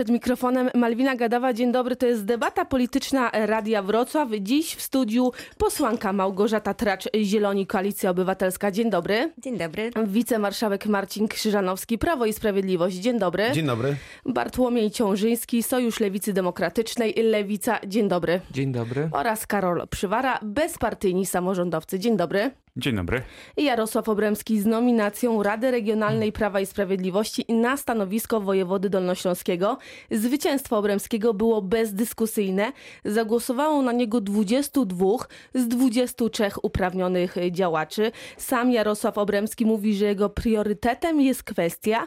[0.00, 1.52] Przed mikrofonem Malwina Gadawa.
[1.52, 4.28] Dzień dobry, to jest debata polityczna Radia Wrocław.
[4.40, 8.70] Dziś w studiu posłanka Małgorzata Tracz, Zieloni Koalicja Obywatelska.
[8.70, 9.32] Dzień dobry.
[9.38, 9.90] Dzień dobry.
[10.06, 12.96] Wicemarszałek Marcin Krzyżanowski, Prawo i Sprawiedliwość.
[12.96, 13.44] Dzień dobry.
[13.52, 13.96] Dzień dobry.
[14.26, 17.78] Bartłomiej Ciążyński, Sojusz Lewicy Demokratycznej, Lewica.
[17.86, 18.40] Dzień dobry.
[18.50, 19.08] Dzień dobry.
[19.12, 21.98] Oraz Karol Przywara, bezpartyjni samorządowcy.
[21.98, 22.50] Dzień dobry.
[22.76, 23.22] Dzień dobry.
[23.56, 29.78] Jarosław Obremski z nominacją Rady Regionalnej Prawa i Sprawiedliwości na stanowisko wojewody dolnośląskiego.
[30.10, 32.72] Zwycięstwo Obremskiego było bezdyskusyjne.
[33.04, 35.06] Zagłosowało na niego 22
[35.54, 38.12] z 23 uprawnionych działaczy.
[38.36, 42.06] Sam Jarosław Obremski mówi, że jego priorytetem jest kwestia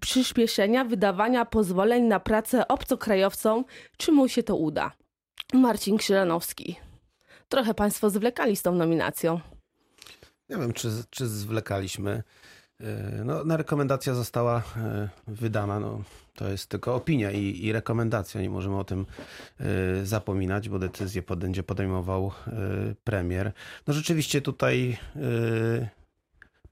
[0.00, 3.64] przyspieszenia wydawania pozwoleń na pracę obcokrajowcom.
[3.96, 4.92] Czy mu się to uda?
[5.52, 6.76] Marcin Krzyżanowski.
[7.48, 9.53] Trochę państwo zwlekali z tą nominacją.
[10.48, 12.22] Nie wiem, czy, czy zwlekaliśmy.
[12.80, 15.80] E, no, no, rekomendacja została e, wydana.
[15.80, 16.02] No,
[16.34, 18.40] to jest tylko opinia i, i rekomendacja.
[18.40, 19.06] Nie możemy o tym
[19.60, 22.32] e, zapominać, bo decyzję będzie podejmował
[23.04, 23.52] premier.
[23.86, 24.98] No rzeczywiście tutaj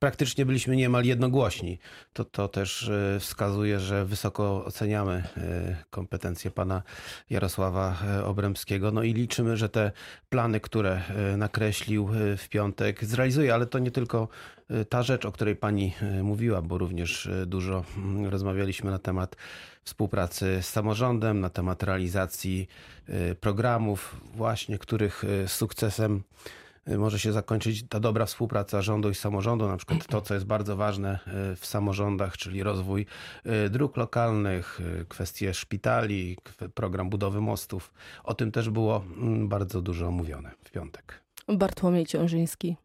[0.03, 1.79] praktycznie byliśmy niemal jednogłośni.
[2.13, 6.83] To, to też e, wskazuje, że wysoko oceniamy e, kompetencje pana
[7.31, 8.91] Jarosława e, Obremskiego.
[8.91, 9.93] No i liczymy, że te
[10.29, 11.03] plany, które
[11.37, 14.29] nakreślił w piątek, zrealizuje, ale to nie tylko
[14.89, 19.37] ta rzecz, o której pani mówiła, bo również dużo mm, rozmawialiśmy na temat
[19.85, 22.69] współpracy z samorządem, na temat realizacji
[23.41, 26.23] programów, właśnie których sukcesem
[26.87, 30.77] może się zakończyć ta dobra współpraca rządu i samorządu, na przykład to, co jest bardzo
[30.77, 31.19] ważne
[31.53, 33.07] y, w samorządach, czyli rozwój
[33.67, 36.37] y, dróg lokalnych, kwestie szpitali,
[36.75, 37.93] program budowy mostów.
[38.25, 41.23] O tym też było mm, bardzo dużo mówione w piątek.
[41.49, 42.77] Bartłomiej Ciążyński.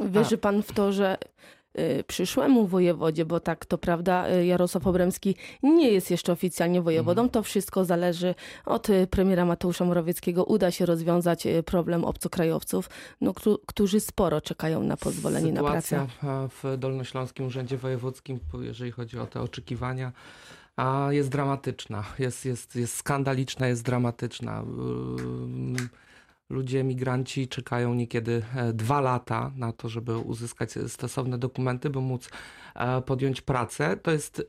[0.00, 1.57] Wierzy pan w to, że Y,
[2.06, 7.22] przyszłemu wojewodzie, bo tak to prawda, y, Jarosław Obremski nie jest jeszcze oficjalnie wojewodą.
[7.22, 7.30] Mhm.
[7.30, 8.34] To wszystko zależy
[8.66, 10.44] od y, premiera Mateusza Morawieckiego.
[10.44, 13.34] Uda się rozwiązać problem obcokrajowców, no,
[13.66, 16.48] którzy sporo czekają na pozwolenie Sytuacja na pracę.
[16.62, 20.12] w Dolnośląskim Urzędzie Wojewódzkim, jeżeli chodzi o te oczekiwania,
[21.10, 24.64] jest dramatyczna, jest, jest, jest skandaliczna, jest dramatyczna
[26.50, 32.30] ludzie, migranci czekają niekiedy e, dwa lata na to, żeby uzyskać stosowne dokumenty, by móc
[32.74, 33.96] e, podjąć pracę.
[33.96, 34.44] To jest e,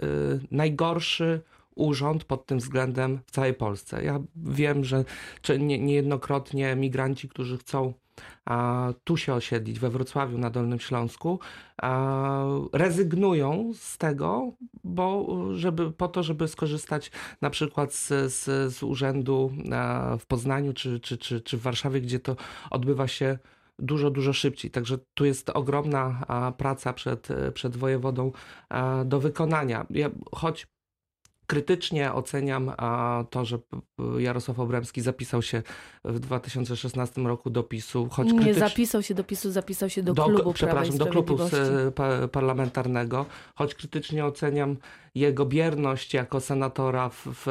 [0.51, 1.41] najgorszy
[1.75, 4.03] urząd pod tym względem w całej Polsce.
[4.03, 5.05] Ja wiem, że
[5.59, 7.93] niejednokrotnie migranci, którzy chcą
[9.03, 11.39] tu się osiedlić, we Wrocławiu na Dolnym Śląsku,
[12.73, 14.51] rezygnują z tego,
[14.83, 19.51] bo żeby, po to, żeby skorzystać na przykład z, z, z urzędu
[20.19, 22.35] w Poznaniu czy, czy, czy, czy w Warszawie, gdzie to
[22.69, 23.37] odbywa się
[23.79, 24.71] dużo, dużo szybciej.
[24.71, 26.25] Także tu jest ogromna
[26.57, 28.31] praca przed, przed wojewodą
[29.05, 29.85] do wykonania.
[29.89, 30.67] Ja, choć
[31.49, 32.71] krytycznie oceniam
[33.29, 33.59] to, że
[34.17, 35.63] Jarosław Obremski zapisał się
[36.05, 38.07] w 2016 roku do PiSu.
[38.11, 38.59] Choć Nie krytycz...
[38.59, 41.37] zapisał się do PiSu, zapisał się do, do klubu Przepraszam, do klubu
[42.31, 43.25] parlamentarnego.
[43.55, 44.77] Choć krytycznie oceniam
[45.15, 47.45] jego bierność jako senatora w, w,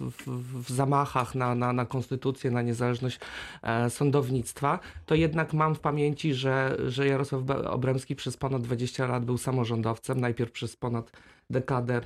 [0.00, 3.20] w, w zamachach na, na, na konstytucję, na niezależność
[3.62, 9.24] e, sądownictwa, to jednak mam w pamięci, że, że Jarosław Obremski przez ponad 20 lat
[9.24, 11.12] był samorządowcem, najpierw przez ponad
[11.50, 12.00] dekadę e,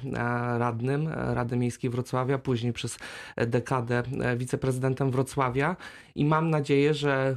[0.59, 2.99] radnym e, Rady Miejskiej Wrocławia, później przez
[3.37, 4.03] dekadę
[4.37, 5.77] wiceprezydentem Wrocławia.
[6.15, 7.37] I mam nadzieję, że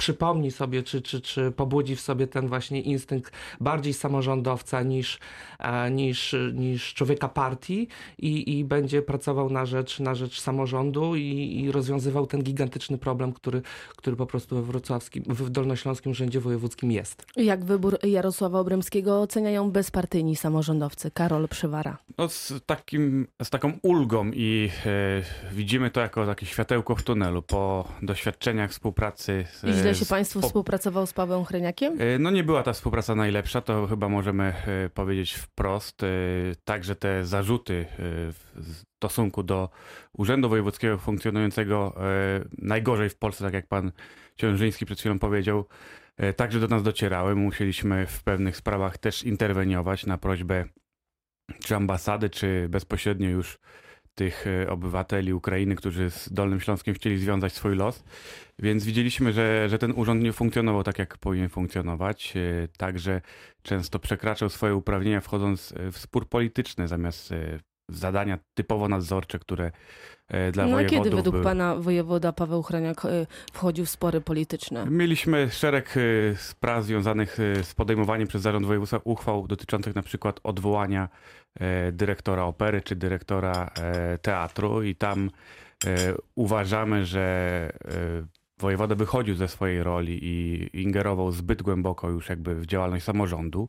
[0.00, 5.18] przypomni sobie, czy, czy, czy pobudzi w sobie ten właśnie instynkt bardziej samorządowca niż,
[5.58, 7.88] e, niż, niż człowieka partii
[8.18, 13.32] i, i będzie pracował na rzecz, na rzecz samorządu i, i rozwiązywał ten gigantyczny problem,
[13.32, 13.62] który,
[13.96, 17.26] który po prostu we wrocławskim, w Dolnośląskim Urzędzie Wojewódzkim jest.
[17.36, 21.10] Jak wybór Jarosława Obremskiego oceniają bezpartyjni samorządowcy?
[21.10, 21.98] Karol Przywara.
[22.18, 27.42] No z, takim, z taką ulgą i e, widzimy to jako takie światełko w tunelu
[27.42, 31.96] po doświadczeniach współpracy z, się Państwo współpracował z Pawłem Chryniakiem?
[32.00, 36.02] E, no nie była ta współpraca najlepsza, to chyba możemy e, powiedzieć wprost.
[36.02, 36.06] E,
[36.64, 39.68] także te zarzuty w stosunku do
[40.12, 41.94] Urzędu Wojewódzkiego funkcjonującego
[42.58, 43.92] najgorzej w Polsce, tak jak pan
[44.36, 45.64] Ciążyński przed chwilą powiedział,
[46.36, 47.34] także do nas docierały.
[47.34, 50.64] Musieliśmy w pewnych sprawach też interweniować na prośbę
[51.64, 53.58] czy ambasady, czy bezpośrednio już
[54.20, 58.04] tych e, obywateli Ukrainy, którzy z Dolnym Śląskiem chcieli związać swój los.
[58.58, 62.34] Więc widzieliśmy, że, że ten urząd nie funkcjonował tak, jak powinien funkcjonować.
[62.36, 63.20] E, także
[63.62, 67.60] często przekraczał swoje uprawnienia, wchodząc w spór polityczny, zamiast e,
[67.90, 69.72] zadania typowo nadzorcze, które
[70.28, 71.44] e, dla No a wojewodów kiedy według były.
[71.44, 74.86] pana wojewoda Paweł Chraniak y, wchodził w spory polityczne?
[74.90, 81.08] Mieliśmy szereg y, spraw związanych z podejmowaniem przez Zarząd Województwa uchwał dotyczących na przykład odwołania
[81.60, 85.30] e, dyrektora opery czy dyrektora e, teatru i tam
[85.86, 85.96] e,
[86.34, 87.20] uważamy, że
[87.84, 93.68] e, wojewoda wychodził ze swojej roli i ingerował zbyt głęboko już jakby w działalność samorządu.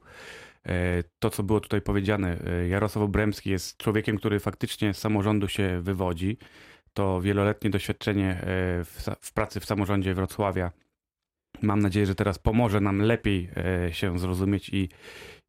[0.66, 5.48] E, To, co było tutaj powiedziane, e, Jarosław Obremski jest człowiekiem, który faktycznie z samorządu
[5.48, 6.38] się wywodzi.
[6.94, 8.44] To wieloletnie doświadczenie e,
[8.86, 10.72] w, w pracy w samorządzie Wrocławia.
[11.62, 13.50] Mam nadzieję, że teraz pomoże nam lepiej
[13.92, 14.90] się zrozumieć i,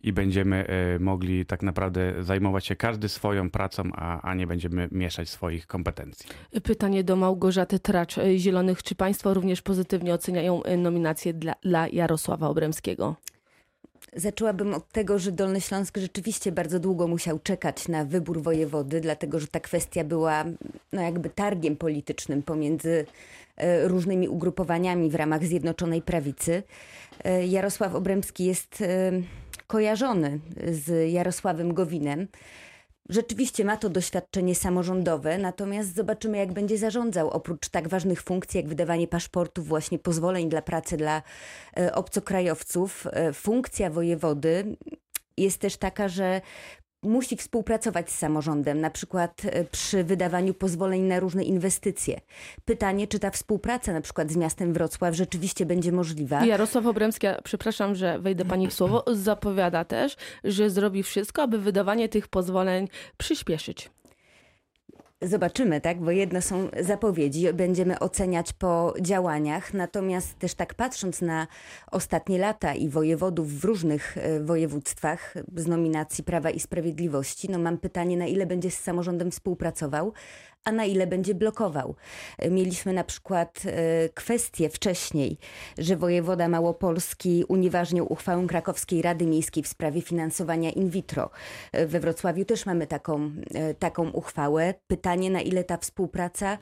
[0.01, 0.67] i będziemy
[1.01, 6.31] mogli tak naprawdę zajmować się każdy swoją pracą, a, a nie będziemy mieszać swoich kompetencji.
[6.63, 8.83] Pytanie do Małgorzaty Tracz Zielonych.
[8.83, 13.17] Czy państwo również pozytywnie oceniają nominację dla, dla Jarosława Obremskiego?
[14.17, 19.41] Zaczęłabym od tego, że Dolny Śląsk rzeczywiście bardzo długo musiał czekać na wybór wojewody, dlatego
[19.41, 20.45] że ta kwestia była
[20.93, 23.07] no jakby targiem politycznym pomiędzy
[23.57, 26.63] e, różnymi ugrupowaniami w ramach Zjednoczonej Prawicy.
[27.25, 29.13] E, Jarosław Obremski jest e,
[29.67, 30.39] kojarzony
[30.71, 32.27] z Jarosławem Gowinem.
[33.09, 37.31] Rzeczywiście ma to doświadczenie samorządowe, natomiast zobaczymy, jak będzie zarządzał.
[37.31, 41.23] Oprócz tak ważnych funkcji, jak wydawanie paszportów, właśnie pozwoleń dla pracy dla
[41.79, 44.77] e, obcokrajowców, e, funkcja wojewody
[45.37, 46.41] jest też taka, że
[47.03, 52.21] musi współpracować z samorządem, na przykład e, przy wydawaniu pozwoleń na różne inwestycje.
[52.65, 56.45] Pytanie, czy ta współpraca na przykład z miastem Wrocław rzeczywiście będzie możliwa?
[56.45, 62.09] Jarosław Obremski, przepraszam, że wejdę pani w słowo, zapowiada też, że zrobi wszystko, aby wydawanie
[62.09, 63.91] tych pozwoleń przyspieszyć.
[65.23, 66.01] Zobaczymy, tak?
[66.01, 71.47] Bo jedno są zapowiedzi, będziemy oceniać po działaniach, natomiast też tak patrząc na
[71.91, 77.79] ostatnie lata i wojewodów w różnych e, województwach z nominacji Prawa i Sprawiedliwości, no mam
[77.79, 80.13] pytanie, na ile będzie z samorządem współpracował,
[80.65, 81.95] a na ile będzie blokował.
[82.51, 85.39] Mieliśmy na przykład e, kwestię wcześniej,
[85.79, 91.31] że wojewoda Małopolski unieważnił uchwałę Krakowskiej Rady Miejskiej w sprawie finansowania in vitro.
[91.73, 94.75] E, We Wrocławiu też mamy taką, e, taką uchwałę.
[94.87, 96.59] Pytanie, na ile ta współpraca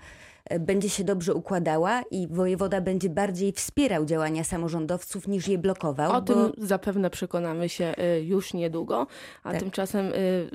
[0.60, 6.12] będzie się dobrze układała i wojewoda będzie bardziej wspierał działania samorządowców niż je blokował.
[6.12, 6.34] O bo...
[6.34, 9.06] tym zapewne przekonamy się y, już niedługo,
[9.42, 9.60] a Tak.
[9.60, 10.12] tymczasem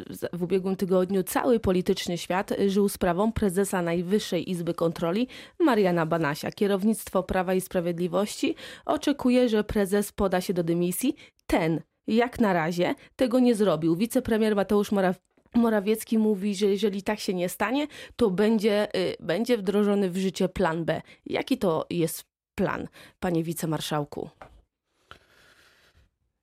[0.10, 5.28] z- w ubiegłym tygodniu cały polityczny świat żył sprawą prezesa Najwyższej Izby Kontroli
[5.60, 6.52] Mariana Banasia.
[6.52, 8.56] Kierownictwo Prawa i Sprawiedliwości
[8.86, 11.16] oczekuje, że prezes poda się do dymisji.
[11.48, 13.96] Ten, jak na razie, tego nie zrobił.
[13.96, 15.20] Wicepremier Mateusz Moraw
[15.56, 20.50] Morawiecki mówi, że jeżeli tak się nie stanie, to będzie, y, będzie wdrożony w życie
[20.50, 21.02] plan B.
[21.26, 22.24] Jaki to jest
[22.56, 22.88] plan,
[23.20, 24.30] panie wicemarszałku?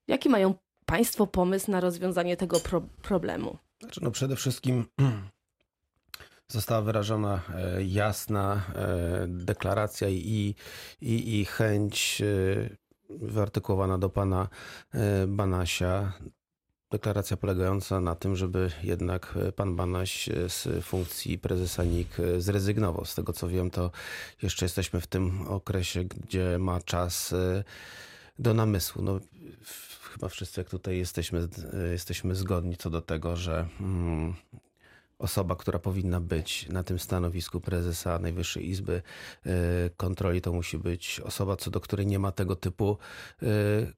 [0.07, 0.53] Jaki mają
[0.85, 3.57] Państwo pomysł na rozwiązanie tego pro problemu?
[3.81, 4.85] Znaczy, no przede wszystkim
[6.47, 10.55] została wyrażona e, jasna e, deklaracja i,
[11.01, 12.69] i, i chęć e,
[13.09, 14.47] wyartykułowana do pana
[15.27, 16.13] Banasia.
[16.93, 22.41] Deklaracja polegająca na tym, żeby jednak e, pan Banaś e, z funkcji prezesa NIK e,
[22.41, 23.05] zrezygnował.
[23.05, 23.91] Z tego co wiem, to
[24.41, 27.35] jeszcze jesteśmy w tym okresie, gdzie ma czas
[28.39, 29.01] do namysłu.
[29.01, 29.19] No,
[30.01, 31.47] chyba wszyscy jak tutaj jesteśmy,
[31.91, 34.33] jesteśmy zgodni co do tego, że mm,
[35.19, 39.01] osoba, która powinna być na tym stanowisku prezesa Najwyższej Izby
[39.97, 42.97] Kontroli, to musi być osoba, co do której nie ma tego typu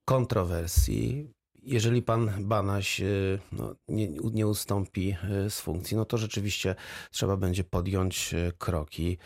[0.05, 1.34] kontrowersji.
[1.65, 3.05] Jeżeli pan Banaś e,
[3.51, 5.15] no, nie, nie ustąpi
[5.45, 6.75] e, z funkcji, no to rzeczywiście
[7.11, 9.17] trzeba będzie podjąć e, kroki.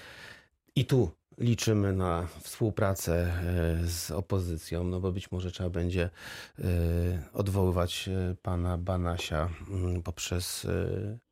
[0.75, 3.33] I tu liczymy na współpracę
[3.85, 6.09] z opozycją, no bo być może trzeba będzie
[7.33, 8.09] odwoływać
[8.41, 10.67] pana Banasia mm, poprzez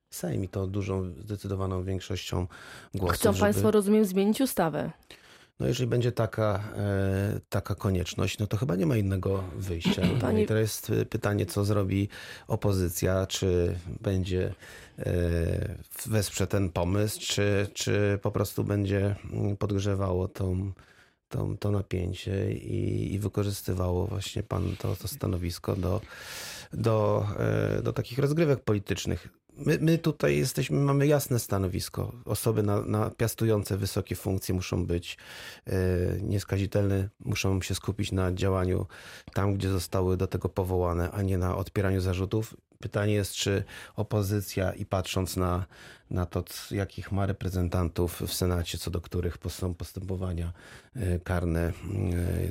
[0.09, 2.47] Sejm i to dużą, zdecydowaną większością
[2.95, 3.15] głosów.
[3.15, 4.91] Chcą żeby- Państwo, rozumiem, zmienić ustawę.
[5.59, 10.01] No jeżeli będzie taka, e, taka konieczność, no to chyba nie ma innego wyjścia.
[10.13, 12.09] No Pani- i to jest e, pytanie, co zrobi
[12.47, 14.53] opozycja, czy będzie
[14.99, 20.71] e, wesprze ten pomysł, czy, czy po prostu będzie mm, podgrzewało tą,
[21.29, 26.01] tą, to napięcie i, i wykorzystywało właśnie pan to, to stanowisko do,
[26.73, 27.27] do,
[27.83, 29.27] do takich rozgrywek politycznych.
[29.65, 32.13] My, my tutaj jesteśmy, mamy jasne stanowisko.
[32.25, 35.17] Osoby na, na piastujące wysokie funkcje muszą być
[35.65, 35.71] e,
[36.21, 38.85] nieskazitelne, muszą się skupić na działaniu
[39.33, 42.57] tam, gdzie zostały do tego powołane, a nie na odpieraniu zarzutów.
[42.79, 43.63] Pytanie jest, czy
[43.95, 45.65] opozycja i patrząc na
[46.09, 50.53] na to, jakich ma reprezentantów w Senacie, co do których są postępowania
[50.95, 51.71] e, karne e,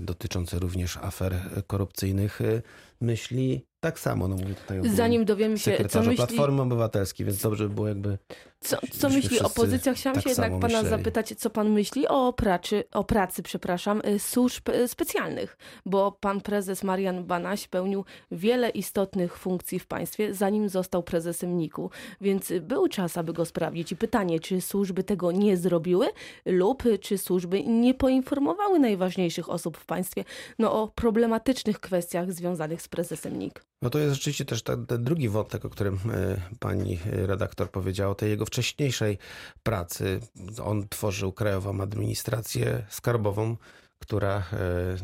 [0.00, 1.34] dotyczące również afer
[1.66, 2.62] korupcyjnych, e,
[3.00, 4.28] myśli tak samo.
[4.28, 7.88] No mówię tutaj o Zanim dowiemy się, co myśli, Platformy Obywatelskiej, więc dobrze by było
[7.88, 8.18] jakby
[8.60, 10.88] co, co myśli opozycja, chciałam tak się jednak pana myśleli.
[10.88, 16.40] zapytać, co pan myśli o pracy, o pracy przepraszam, y, służb y, specjalnych, bo pan
[16.40, 22.60] prezes Marian Banaś pełnił wiele istotnych funkcji w państwie, zanim został prezesem NIK-u, więc y,
[22.60, 23.92] był czas, aby go sprawdzić.
[23.92, 26.06] I pytanie, czy służby tego nie zrobiły
[26.46, 30.24] lub czy służby nie poinformowały najważniejszych osób w państwie
[30.58, 33.64] no, o problematycznych kwestiach związanych z prezesem NIK.
[33.82, 38.12] No to jest rzeczywiście też ten, ten drugi wątek, o którym e, pani redaktor powiedziała,
[38.12, 39.18] o tej jego wcześniejszej
[39.62, 40.20] pracy.
[40.64, 43.56] On tworzył Krajową Administrację Skarbową,
[43.98, 44.42] która e,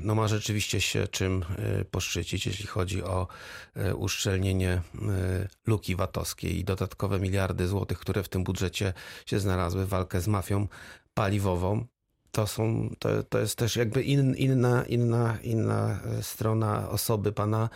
[0.01, 3.29] no, ma rzeczywiście się czym e, poszczycić, jeśli chodzi o
[3.75, 4.83] e, uszczelnienie
[5.67, 8.93] luki VAT-owskiej i dodatkowe miliardy złotych, które w tym budżecie
[9.27, 10.69] się znalazły, walkę z mafią
[11.15, 11.87] paliwową.
[12.31, 17.69] To, są, to, to jest też jakby in, inna, inna, inna strona osoby pana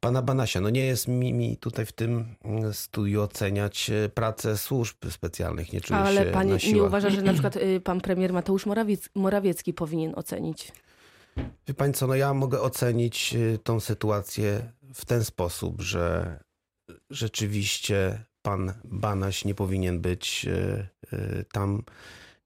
[0.00, 0.60] pana Banasia.
[0.60, 5.72] No nie jest mi, mi tutaj w tym mm, studiu oceniać e, pracę służb specjalnych.
[5.72, 6.88] Nie czuję Ale się pani na nie siłach.
[6.88, 10.72] uważa, że na przykład y, pan premier Mateusz Morawiec, Morawiecki powinien ocenić?
[11.68, 16.38] Wie pani co, no ja mogę ocenić y, tą sytuację w ten sposób, że
[17.10, 20.46] rzeczywiście pan Banaś nie powinien być
[21.12, 21.82] y, tam,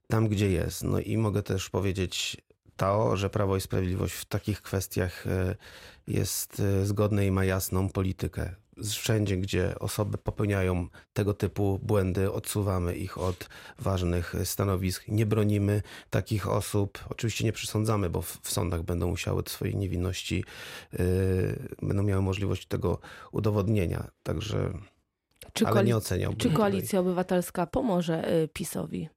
[0.09, 0.85] tam, gdzie jest.
[0.85, 2.37] No i mogę też powiedzieć
[2.83, 5.57] to, że Prawo i Sprawiedliwość w takich kwestiach y,
[6.07, 8.55] jest y, zgodne i ma jasną politykę.
[8.85, 13.49] Wszędzie, gdzie osoby popełniają tego typu błędy, odsuwamy ich od
[13.79, 16.99] ważnych stanowisk, nie bronimy takich osób.
[17.11, 20.45] Oczywiście nie przesądzamy, bo w, sądach będą musiały swojej niewinności,
[20.93, 20.99] yy,
[21.83, 22.99] będą miały możliwość tego
[23.33, 24.11] udowodnienia.
[24.23, 24.73] Także,
[25.53, 26.39] Czy, ale nie oceniałbym.
[26.39, 26.57] czy tutaj.
[26.57, 29.09] koalicja obywatelska pomoże PiSowi?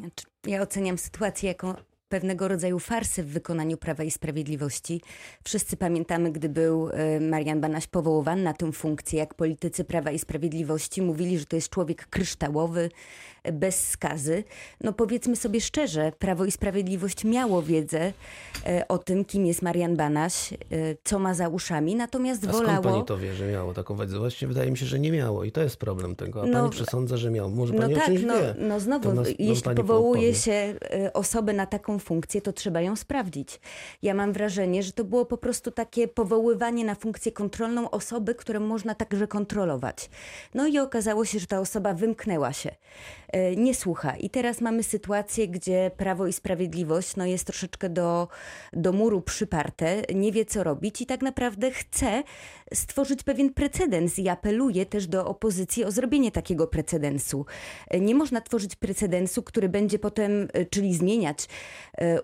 [0.00, 5.00] Znaczy, Ja oceniam sytuację jako pewnego rodzaju farsę w wykonaniu Prawa i Sprawiedliwości.
[5.44, 10.18] Wszyscy pamiętamy, gdy był e, Marian Banaś powoływany na tę funkcję, jak politycy Prawa i
[10.18, 12.90] Sprawiedliwości mówili, że to jest człowiek kryształowy,
[13.52, 14.44] bez skazy.
[14.80, 18.12] No powiedzmy sobie szczerze, Prawo i Sprawiedliwość miało wiedzę
[18.66, 20.56] e, o tym, kim jest Marian Banaś, e,
[21.04, 22.82] co ma za uszami, natomiast A wolało...
[22.82, 24.18] pani to wie, że miało taką wiedzę?
[24.18, 26.42] Właśnie wydaje mi się, że nie miało i to jest problem tego.
[26.42, 27.50] A No, pani przesądza, że miał.
[27.50, 28.54] Może No pani o tak, czymś no, wie.
[28.58, 30.74] no znowu, nas- jeśli powołuje się
[31.06, 33.60] y, osobę na taką funkcję, to trzeba ją sprawdzić.
[34.02, 38.60] Ja mam wrażenie, że to było po prostu takie powoływanie na funkcję kontrolną osoby, którą
[38.60, 40.10] można także kontrolować.
[40.54, 42.70] No i okazało się, że ta osoba wymknęła się,
[43.36, 44.16] y, nie słucha.
[44.16, 48.28] I teraz mamy sytuację, gdzie Prawo i Sprawiedliwość no, jest troszeczkę do,
[48.72, 52.22] do muru przyparte, nie wie co robić i tak naprawdę chce
[52.74, 57.46] stworzyć pewien precedens i apeluje też do opozycji o zrobienie takiego precedensu.
[58.00, 61.48] Nie można tworzyć precedensu, który będzie potem, e, czyli zmieniać e,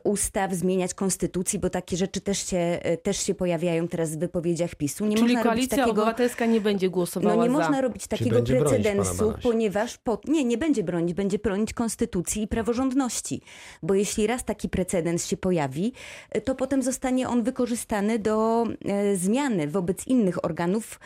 [0.04, 4.74] ustaw, zmieniać konstytucji, bo takie rzeczy też się, e, też się pojawiają teraz w wypowiedziach
[4.74, 5.06] PiSu.
[5.06, 6.02] Nie Czyli można robić koalicja takiego...
[6.02, 7.58] obywatelska nie będzie głosowała No nie za.
[7.58, 13.42] można robić takiego precedensu, ponieważ po, nie, nie będzie bronić, będzie bronić konstytucji i praworządności.
[13.82, 15.92] Bo jeśli raz taki precedens się pojawi,
[16.30, 21.00] e, to potem zostanie on wykorzystany do e, zmiany wobec innych organów,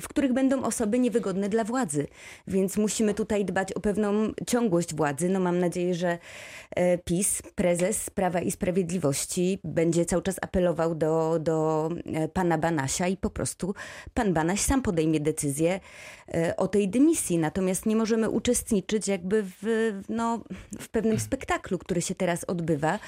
[0.00, 2.06] w których będą osoby niewygodne dla władzy.
[2.46, 4.12] Więc musimy tutaj dbać o pewną
[4.46, 5.28] ciągłość władzy.
[5.28, 6.18] No mam nadzieję, że
[6.70, 13.08] e, PiS, prezes Prawa i Sprawiedliwości będzie cały czas apelował do, do e, pana Banasia
[13.08, 13.74] i po prostu
[14.14, 15.80] pan Banaś sam podejmie decyzję
[16.34, 17.38] e, o tej dymisji.
[17.38, 19.62] Natomiast nie możemy uczestniczyć jakby w,
[20.08, 20.44] no,
[20.80, 22.98] w pewnym spektaklu, który się teraz odbywa.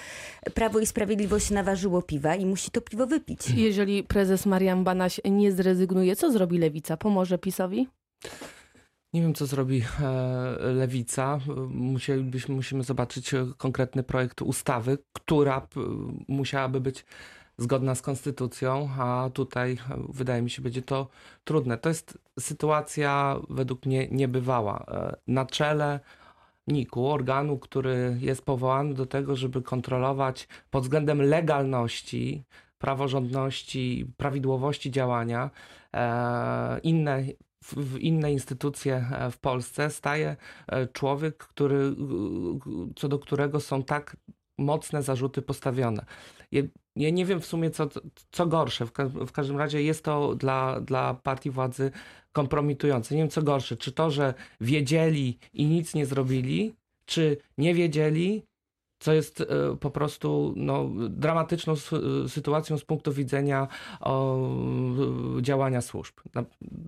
[0.55, 3.51] Prawo i Sprawiedliwość naważyło piwa i musi to piwo wypić.
[3.51, 6.97] Jeżeli prezes Marian Banaś nie zrezygnuje, co zrobi Lewica?
[6.97, 7.89] Pomoże PiSowi?
[9.15, 11.39] Nie wiem, co zrobi e, Lewica.
[11.71, 15.67] Musielibyśmy, musimy zobaczyć e, konkretny projekt ustawy, która
[16.29, 17.05] musiałaby być
[17.59, 21.09] zgodna z konstytucją, a tutaj e, wydaje mi się, będzie to
[21.45, 21.79] trudne.
[21.79, 24.87] To jest sytuacja według mnie niebywała.
[25.27, 26.01] Na czele
[26.67, 32.45] NIK-u, organu, który jest powołany do tego, żeby kontrolować pod względem legalności,
[32.79, 35.51] praworządności, prawidłowości działania
[36.83, 37.25] inne
[37.73, 41.93] w, inne instytucje e, w Polsce staje e, człowiek, który, e,
[42.97, 44.17] co do którego są tak
[44.59, 46.05] mocne zarzuty postawione.
[46.97, 47.89] Ja, nie wiem w sumie, co,
[48.31, 48.87] co gorsze.
[48.87, 48.93] W,
[49.27, 51.91] w każdym razie jest to dla, dla partii władzy
[52.33, 53.15] kompromitujące.
[53.15, 53.77] Nie wiem, co gorsze.
[53.77, 58.43] Czy to, że wiedzieli i nic nie zrobili, czy nie wiedzieli,
[59.05, 59.47] co jest e,
[59.81, 61.95] po prostu no, dramatyczną s-
[62.29, 63.69] sytuacją z punktu widzenia
[64.01, 64.39] o,
[65.41, 66.15] działania służb.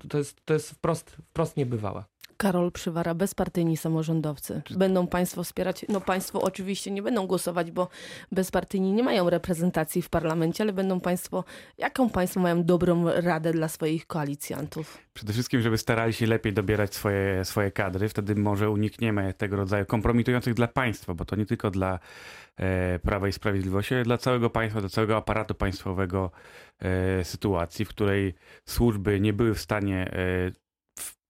[0.08, 2.04] To jest, to jest wprost, wprost niebywałe.
[2.37, 4.62] Karol Przywara, bezpartyjni samorządowcy.
[4.71, 7.88] Będą państwo wspierać, no państwo oczywiście nie będą głosować, bo
[8.33, 11.45] bezpartyjni nie mają reprezentacji w parlamencie, ale będą państwo,
[11.78, 14.99] jaką państwo mają dobrą radę dla swoich koalicjantów?
[15.14, 19.87] Przede wszystkim, żeby starali się lepiej dobierać swoje, swoje kadry, wtedy może unikniemy tego rodzaju
[19.87, 21.99] kompromitujących dla państwa, bo to nie tylko dla
[22.57, 26.31] e, Prawa i Sprawiedliwości, ale dla całego państwa, dla całego aparatu państwowego
[26.78, 30.65] e, sytuacji, w której służby nie były w stanie e,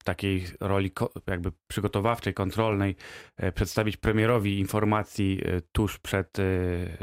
[0.07, 0.91] takiej roli
[1.27, 2.97] jakby przygotowawczej, kontrolnej
[3.37, 6.43] e, przedstawić premierowi informacji e, tuż przed, e,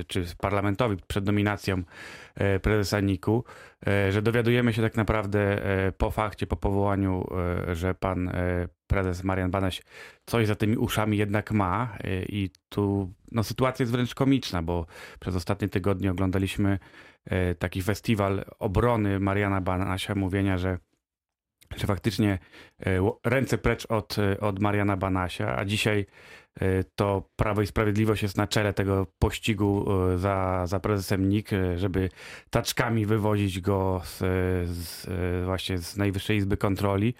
[0.07, 1.83] czy parlamentowi przed nominacją
[2.61, 3.43] prezesa NIK-u,
[4.09, 5.61] że dowiadujemy się tak naprawdę
[5.97, 7.27] po fakcie, po powołaniu,
[7.73, 8.31] że pan
[8.87, 9.81] prezes Marian Banaś
[10.25, 11.97] coś za tymi uszami jednak ma
[12.29, 14.85] i tu no, sytuacja jest wręcz komiczna, bo
[15.19, 16.79] przez ostatnie tygodnie oglądaliśmy
[17.59, 20.77] taki festiwal obrony Mariana Banasia, mówienia, że
[21.79, 22.39] że faktycznie
[22.85, 26.05] e, ręce precz od, e, od Mariana Banasia, a dzisiaj
[26.95, 31.77] to Prawo i Sprawiedliwość jest na czele tego pościgu e, za, za prezesem NIK, e,
[31.79, 32.09] żeby
[32.49, 34.17] taczkami wywozić go z,
[34.69, 37.13] z, e, właśnie z Najwyższej Izby Kontroli.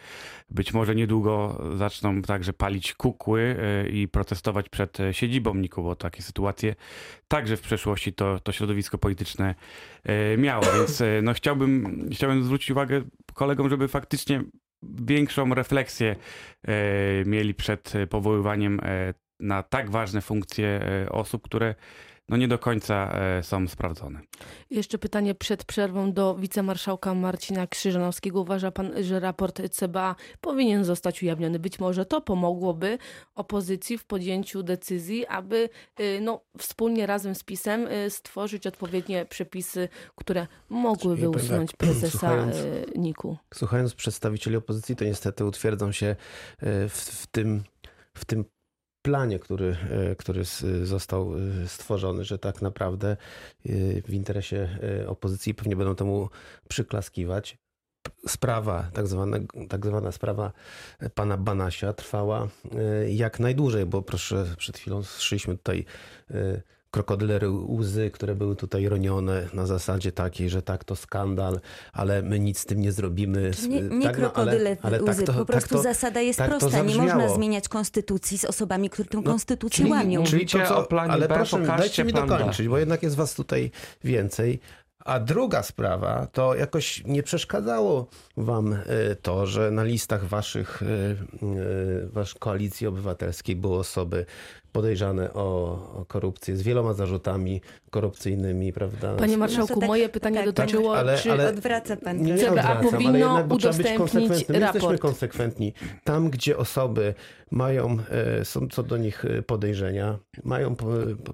[0.50, 5.96] Być może niedługo zaczną także palić kukły e, i protestować przed e, siedzibą NIK-u, bo
[5.96, 6.76] takie sytuacje
[7.28, 9.56] także w przeszłości to, to środowisko polityczne
[10.04, 13.02] e, miało, więc e, no chciałbym, chciałbym zwrócić uwagę
[13.34, 14.44] kolegom, żeby faktycznie
[15.06, 16.16] większą refleksję
[16.68, 21.76] e, mieli przed e, powoływaniem e, na tak ważne funkcje e, osób, które
[22.30, 24.20] no nie do końca e, są sprawdzone.
[24.70, 28.42] Jeszcze pytanie przed przerwą do wicemarszałka Marcina Krzyżanowskiego.
[28.42, 31.60] Uważa pan, że raport CBA powinien zostać ujawniony?
[31.60, 32.98] Być może to pomogłoby
[33.36, 40.48] opozycji w podjęciu decyzji, aby y, no, wspólnie razem z PiSem stworzyć odpowiednie przepisy, które
[40.70, 42.58] mogłyby Ja powiem usunąć tak, prezesa słuchając-
[42.96, 43.38] NIK-u.
[43.54, 46.16] Słuchając przedstawicieli opozycji, to niestety utwierdzam się e,
[46.90, 47.64] w, w, tym,
[48.14, 48.46] w tym
[49.04, 50.44] planie, który, e, który
[50.84, 53.18] został e, stworzony, że tak naprawdę e,
[54.02, 56.30] w interesie opozycji pewnie będą temu
[56.68, 57.58] przyklaskiwać.
[58.28, 59.38] Sprawa, tak zwana,
[59.70, 60.52] tak zwana sprawa
[61.16, 62.48] pana Banasia trwała
[63.08, 65.86] jak najdłużej, bo proszę, przed chwilą słyszeliśmy tutaj
[66.94, 71.60] krokodylery łzy, które były tutaj ronione na zasadzie takiej, że tak, to skandal,
[71.94, 73.52] ale my nic z tym nie zrobimy.
[73.70, 76.22] Nie, nie tak, no, krokodyle ale, ale łzy, tak to, po prostu tak to, zasada
[76.22, 76.82] jest tak prosta.
[76.84, 80.24] Nie można zmieniać konstytucji z osobami, które tę No, konstytucję czyli- łamią.
[80.24, 83.34] czyli- to, co, o planie ale B, proszę, dajcie mi dokończyć, bo jednak jest was
[83.36, 83.72] tutaj
[84.04, 84.60] więcej.
[85.06, 88.80] A druga sprawa, to jakoś nie przeszkadzało wam e,
[89.22, 91.16] to, że na listach waszych, e, e,
[92.08, 94.26] wasz koalicji obywatelskiej były osoby
[94.74, 95.44] podejrzane o,
[96.02, 99.14] o korupcję z wieloma zarzutami korupcyjnymi, prawda?
[99.16, 102.18] Panie marszałku, tak- moje pytanie tak, dotyczyło, ale- czy ale- Odwraca pan.
[102.22, 104.58] Nie, nie CBA odwracam, ale powinno jednak, bo trzeba być udostępnić konsekwentnym.
[104.60, 105.02] My jesteśmy raport.
[105.02, 105.74] konsekwentni.
[106.04, 107.14] Tam, gdzie osoby
[107.52, 107.98] mają,
[108.40, 110.88] e, są co do nich e, podejrzenia, mają po-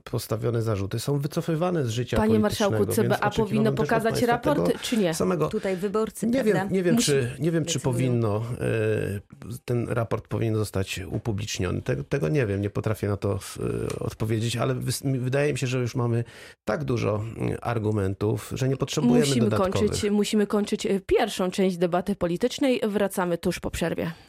[0.04, 5.14] postawione zarzuty, są wycofywane z życia Panie marszałku, CBA powinno pokazać raport, czy nie?
[5.14, 5.48] Samego.
[5.50, 6.54] Tutaj wyborcy, Nie prawda?
[6.54, 11.82] wiem, nie wiem, Musi- czy, nie wiem czy powinno, e, ten raport powinien zostać upubliczniony.
[11.82, 15.80] Tego, tego nie wiem, nie potrafię na to e, odpowiedzieć, ale wydaje mi się, że
[15.80, 16.24] już mamy
[16.66, 19.90] tak dużo mm, argumentów, że nie potrzebujemy Musimy dodatkowych.
[19.90, 22.82] kończyć, musimy kończyć e, pierwszą część debaty politycznej.
[22.88, 24.12] Wracamy tuż po przerwie.